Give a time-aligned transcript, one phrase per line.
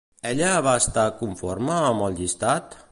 [0.29, 2.79] Ella va estar conforme amb el llistat?